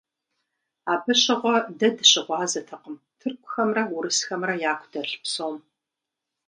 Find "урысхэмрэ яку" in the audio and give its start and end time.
3.95-4.87